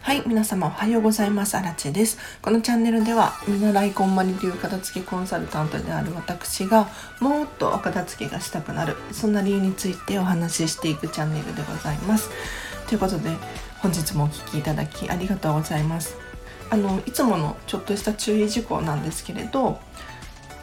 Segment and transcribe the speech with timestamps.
[0.00, 1.56] はい皆様おはようございます。
[1.56, 2.18] あらちです。
[2.42, 6.88] このチャンネルでは見習いこんまり流片付けコンサルタントである私が
[7.20, 12.28] もっとお片付けがしたくなるそんな理由についてお話ししていくチャンネルでございます。
[12.88, 13.30] ということで
[13.78, 16.16] 本日もお聴きいただきありがとうございます。
[16.70, 19.78] あのいつものちょっとした注意事項なんですけれど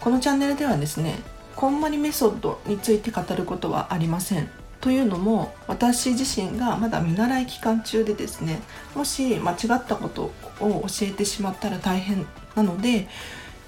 [0.02, 1.20] このチャンネルではですね
[1.56, 4.50] こんまりメソッドについて語ることはありません
[4.82, 8.62] というのも私自身がまだ見習い期間中でですね
[8.94, 12.26] もし間違ったことを教えてしまったら大変
[12.56, 13.08] なので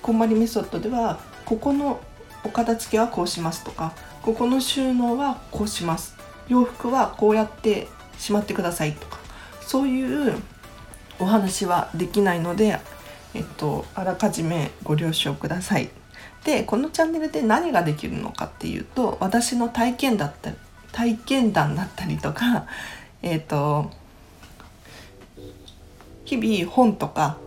[0.01, 2.01] こんまりメソッドではここの
[2.43, 6.17] お片付けはこうしますとかここの収納はこうします
[6.47, 7.87] 洋服はこうやって
[8.19, 9.17] しまってくださいとか
[9.61, 10.35] そういう
[11.19, 12.79] お話はできないので、
[13.33, 15.89] えっと、あらかじめご了承ください。
[16.43, 20.51] でこのチャンネルで何ができるのかっていうと私の体験だった
[20.97, 22.65] 体験談だったりとか、
[23.21, 23.91] えっ、ー、と、
[26.25, 27.37] 日々本とか、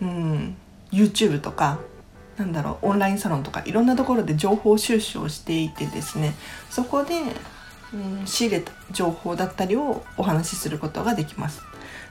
[0.00, 0.56] うん、
[0.90, 1.80] YouTube とか、
[2.38, 6.34] なんだろう、オンラインサロンとか、いろんなところで情報収集をしていてですね、
[6.70, 7.20] そこで、
[7.92, 11.62] うん、仕入れた情報だったりをお話しすることができます。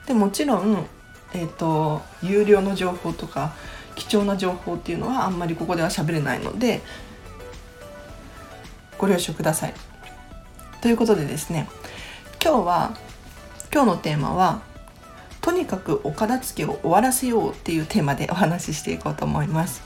[0.05, 0.85] でもちろん、
[1.33, 3.53] えーと有料の情報とか
[3.97, 6.81] 貴重な情報っていうのはあんまりここでは喋れないので
[8.97, 9.73] ご了承ください。
[10.81, 11.67] ということでですね
[12.41, 12.97] 今日は
[13.73, 14.61] 今日のテーマは
[15.41, 19.81] とにかくお片付けを終わらせようっていうテーマでお話ししていこうと思います。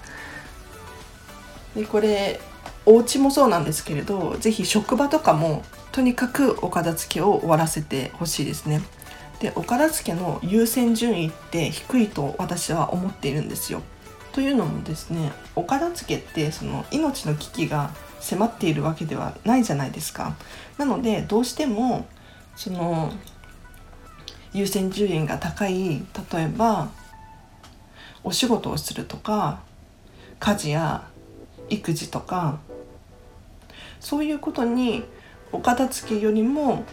[1.76, 2.40] でこれ
[2.86, 8.82] お家もそうなんですけれど是非職場とかもとにかくお片付けを終わらせてほしいですね。
[9.40, 13.82] でお片付けの優先順位って低いと私は思っているんですよ。
[14.34, 20.36] というのもですねお片付けってその命の危機が迫っているわけではないじゃないですか。
[20.78, 22.08] なのでどうしても
[22.56, 23.12] その
[24.54, 26.90] 優先順位が高い例えば
[28.24, 29.62] お仕事をするとか
[30.40, 31.08] 家事や
[31.70, 32.60] 育児とか
[34.00, 35.04] そういうことに
[35.52, 36.84] お片付けよりも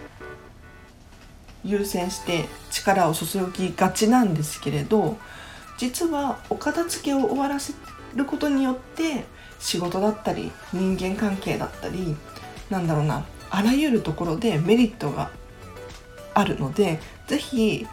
[1.64, 5.18] 優先して力を注ぎがちなんですけれど
[5.78, 7.72] 実はお片付けを終わらせ
[8.14, 9.24] ることによって
[9.58, 12.16] 仕事だったり人間関係だったり
[12.68, 15.30] なんだろうなあらゆるところでメリットが
[16.34, 17.86] あるので是非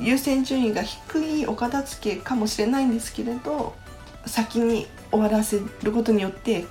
[0.00, 3.74] 優先順位が低いお片付けかもしれないんですけれど
[4.26, 6.64] 先に終わらせることによって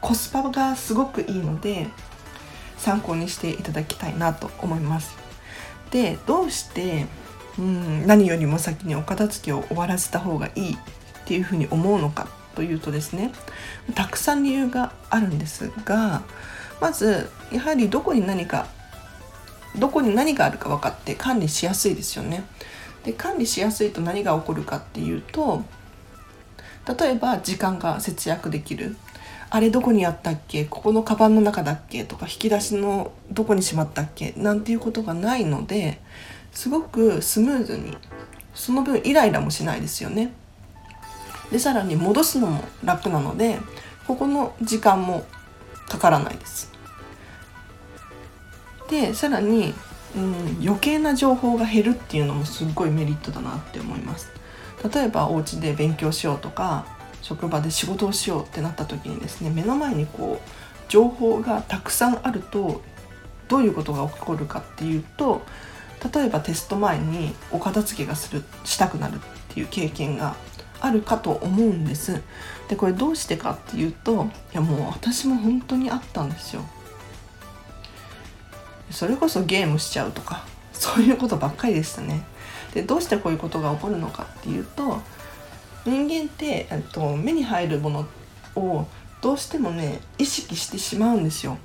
[0.00, 1.86] コスパがすごくいいので
[2.76, 5.16] 参考にしていただきたいなと思います。
[5.90, 7.06] でどうして
[7.58, 10.76] うん何よりも先にお片付けを終わらせた方がいいっ
[11.24, 13.32] ていうふうに思うのかというとですね
[13.94, 16.22] たくさん理由があるんですが
[16.80, 18.66] まずやはりどこに何か
[19.78, 22.44] どこに何があるか分かって管理しやすいですよね。
[23.04, 25.62] で管理しやすいと何が起こるかっていうと
[26.98, 28.96] 例えば時間が節約できる。
[29.50, 30.64] あれどこにあったっけ？
[30.64, 32.04] ここのカバンの中だっけ？
[32.04, 34.32] とか引き出しのどこにしまったっけ？
[34.36, 36.00] なんていうことがないので
[36.54, 37.96] すごくスムーズに
[38.54, 40.32] その分イライラもしないですよね。
[41.50, 43.58] でさらに戻すのも楽なので
[44.06, 45.26] ここの時間も
[45.88, 46.72] かからないです。
[48.88, 49.74] でさらに、
[50.16, 54.30] うん、余計な情報が減るっていうのもすっごいメリットだなって思います。
[54.92, 56.86] 例えばお家で勉強しようとか
[57.22, 60.50] 職場で仕事をしようってなった時にですね目の前にこう
[60.88, 62.82] 情報がたくさんあると
[63.48, 65.42] どういうことが起こるかっていうと
[66.12, 70.36] 例えばテスト前にお片付けがするしたくなるっていう経験が
[70.80, 72.22] あるかと思うんです。
[72.68, 76.62] でこれどうしてかっていうといやもう私も本当にあったんですよ。
[78.90, 82.22] それこそゲームしちゃうとか そういうことばっかりでしたね。
[82.74, 85.00] でどうしてこういうことが起こるのかっていうと
[85.86, 88.06] 人間ってと目に入るもの
[88.56, 88.86] を
[89.22, 91.56] どうしてもね意識してしまうんですよ。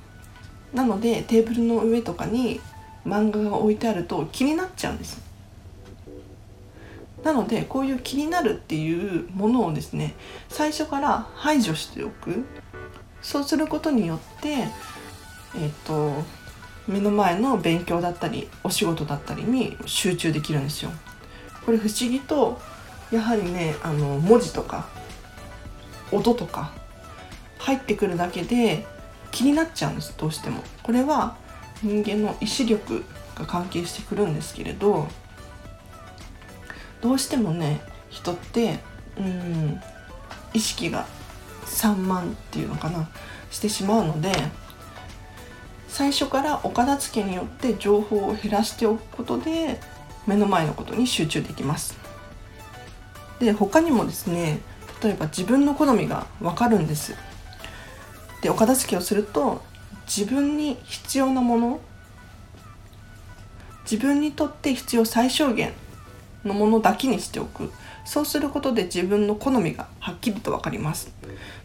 [0.72, 2.60] なのでテーブルの上とかに
[3.06, 5.20] 漫画が置いてあると気になっちゃうんです。
[7.24, 10.14] なのでこういう気になるっていうものをですね
[10.48, 12.44] 最初から排除しておく。
[13.22, 14.48] そうすることによって
[15.56, 16.22] えっ、と
[16.88, 20.90] 目の前の勉強だったりお仕事だったりに集中できるんですよ。
[21.64, 22.60] これ不思議と
[23.12, 24.88] やはりねあの文字とか
[26.12, 26.72] 音とか
[27.58, 28.86] 入ってくるだけで
[29.30, 30.62] 気になっちゃうんですどうしても。
[30.82, 31.36] これは
[31.82, 33.04] 人間の意志力
[33.34, 35.08] が関係してくるんですけれど
[37.00, 37.80] どうしてもね
[38.10, 38.80] 人って
[39.18, 39.80] うん
[40.52, 41.06] 意識が
[41.64, 43.08] 散漫っていうのかな
[43.50, 44.32] してしまうので
[45.88, 49.80] 最初からお片付けによって情報を減らしておくことで
[50.26, 51.98] 目の前のことに集中できます。
[53.38, 54.60] で他にもですね
[55.02, 57.14] 例えば自分の好みが分かるんです。
[58.42, 59.62] でお片付けをすると
[60.14, 61.80] 自分に必要なもの
[63.88, 65.72] 自分にとって必要最小限
[66.44, 67.70] のものだけにしておく。
[68.04, 71.12] そうすることで自分の好みがはっきりと分かります。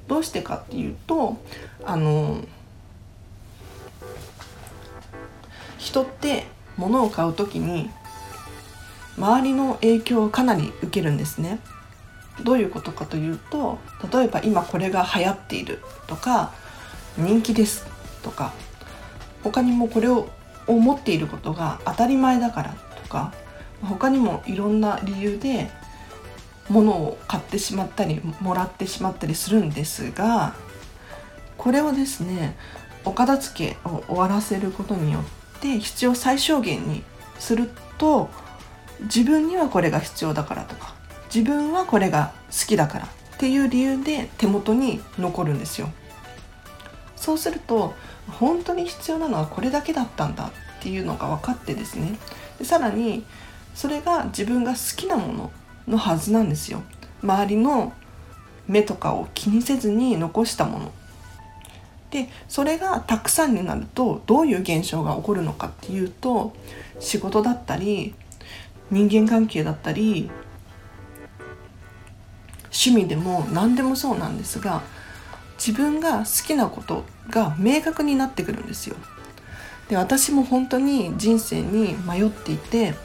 [0.07, 1.37] どうしてかっていうと
[1.83, 2.43] あの
[5.79, 6.45] 人って
[6.77, 7.89] 物を買う時に
[9.17, 11.59] 周りの影響をかなり受けるんですね。
[12.43, 13.79] どういうことかというと
[14.13, 16.53] 例えば今これが流行っているとか
[17.17, 17.94] 人気です。
[18.25, 18.53] とか
[19.43, 20.27] 他にもこれを
[20.65, 23.31] 思っていることが当たり前だからとか
[23.81, 25.69] 他にもいろんな理由で
[26.69, 30.55] 物を買ってしまったりもらってしまったりするんですが
[31.57, 32.57] これをですね
[33.05, 37.03] お片付けを終わらせることによって必要最小限に
[37.37, 37.69] する
[37.99, 38.29] と
[39.01, 40.95] 自分にはこれが必要だからとか
[41.33, 45.89] 自分はこれが好きだからっていう理由で手元に残るんですよ。
[47.15, 47.93] そうすると
[48.27, 52.17] 本当に必要なのはこれだけだったんだっていうのが分かってですね。
[52.59, 53.25] でさらに
[53.73, 55.51] それが自分が好きなもの
[55.87, 56.83] のはずなんですよ。
[57.21, 57.93] 周りの
[58.67, 60.91] 目とかを気にせずに残したもの。
[62.11, 66.53] でそれがたくさんになるとどういう現象が起こるのかっていうと
[66.99, 68.15] 仕事だったり
[68.89, 70.29] 人間関係だったり
[72.65, 74.83] 趣味でも何でもそうなんですが
[75.57, 78.95] 自分が好きなことが明確になってくるんですよ。
[79.89, 82.95] で私も本当に人生に迷っていて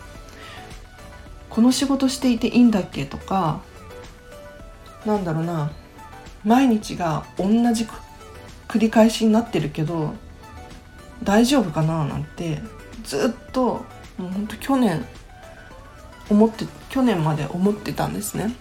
[1.51, 3.61] この仕事していていいんだっけとか
[5.05, 5.71] なんだろうな
[6.45, 7.87] 毎日が同じ
[8.69, 10.15] 繰り返しになってるけど
[11.23, 12.63] 大丈夫かななんて
[13.05, 13.85] ずっと
[14.17, 15.05] もうほんと去年
[16.31, 18.55] 思って去年まで思ってたんですね。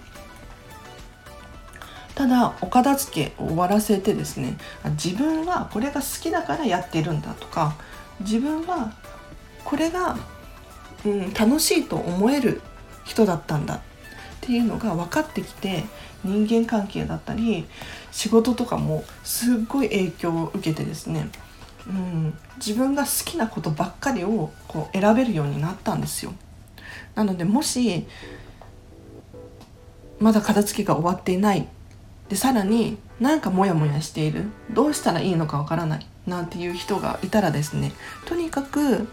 [2.20, 4.58] ただお片付けを終わらせてですね
[5.02, 7.78] 自分はこれが好きだからやってるんだとか
[8.20, 8.92] 自分は
[9.64, 10.18] これが、
[11.06, 12.60] うん、楽しいと思える
[13.06, 13.80] 人だったんだっ
[14.42, 15.86] ていうのが分かってきて
[16.26, 17.66] 人間関係だったり
[18.12, 21.30] 仕事とかもすっごい影響を受けてですね、
[21.88, 26.34] うん、自分が好きなことばっかりをこう選べるようになったんですよ。
[27.16, 28.06] なのでもし
[30.20, 31.66] まだ片付けが終わっていない
[32.30, 37.92] でさらになんかモヤモヤしているどうしたらいいのかわからないなんていう人がいたらですね
[38.26, 39.08] とにかく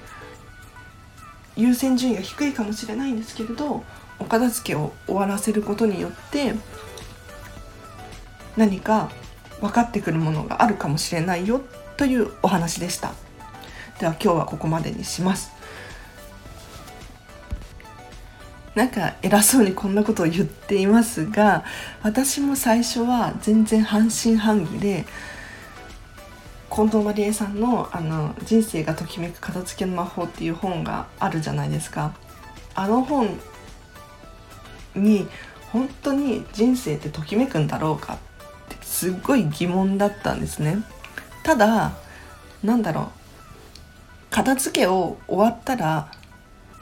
[1.57, 3.83] 優先順位が低いかもしれないんですけれど
[4.19, 6.55] お片付けを終わらせることによって
[8.57, 9.11] 何か
[9.61, 11.63] 分かってくるものがあるかもしれないよ
[11.97, 13.13] というお話でした。
[13.99, 15.53] では今日はここまでにします。
[18.77, 21.65] なんか偉そうにこんなことを言っていますが
[22.03, 25.07] 私も最初は全然半信半疑で
[26.71, 32.13] 近藤麻理恵さんのあの「人生がときめく片付けの魔法」っていう本があるじゃないですか。
[32.75, 33.31] あの本
[34.95, 35.27] に
[35.73, 38.17] 本当に人生ってときめくんだろうかっ
[38.69, 40.83] てすっごい疑問だったんですね。
[41.43, 41.93] ただ
[42.63, 43.07] なんだろう
[44.29, 46.13] 片付けを終わったら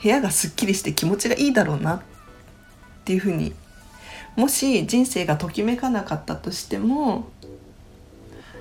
[0.04, 2.02] 部屋がすっきりして気持ちがいいだろうなっ
[3.06, 3.54] ていうふうに
[4.37, 7.30] もし人生がときめかなかったとしても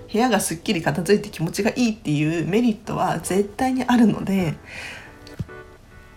[0.10, 4.54] 部屋がすっきり片付いて気持ちがいいっていうメリットは絶対にあるので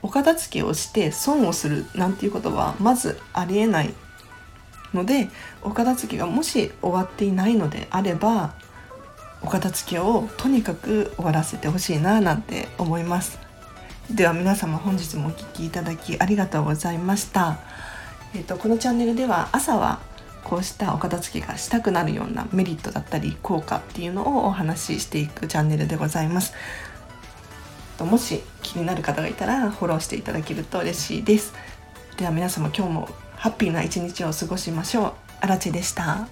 [0.01, 3.93] お片付けをして損をするなんていうことはまずありえない
[4.95, 5.29] ので
[5.61, 8.55] お片付けがもし終わっていないのであれば
[9.43, 13.46] お片付けをとにかく終わらせてほしいななんて思います。
[14.11, 17.59] では皆様本日もお聴きいただきありがとうございました、
[18.35, 20.01] えーと、このチャンネルでは朝は
[20.45, 26.55] こうしたお片付けがしたくなるようなメリットだったり効果っていうのをお話ししていくチャンネルでございます。
[27.99, 31.53] もし気になる方がいたらフォローしていただけると嬉しいです。
[32.17, 35.13] では皆様今日もハッピーな一日を過ごしましょう。
[35.41, 36.29] あらちでした。